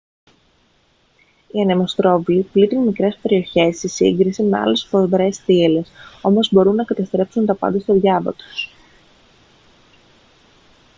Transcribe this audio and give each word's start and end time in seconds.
οι 1.51 1.61
ανεμοστρόβιλοι 1.61 2.43
πλήττουν 2.43 2.83
μικρές 2.83 3.17
περιοχές 3.21 3.79
σε 3.79 3.87
σύγκριση 3.87 4.43
με 4.43 4.59
άλλες 4.59 4.79
σφοδρές 4.79 5.37
θύελλες 5.37 5.91
όμως 6.21 6.51
μπορούν 6.51 6.75
να 6.75 6.83
καταστρέψουν 6.83 7.45
τα 7.45 7.55
πάντα 7.55 7.79
στο 7.79 7.93
διάβα 7.93 8.33
τους 8.33 8.71